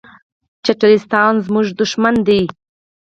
[0.65, 2.39] پاکستان زموږ دښمن ده.